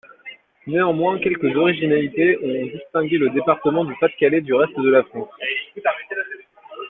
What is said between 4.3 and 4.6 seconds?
du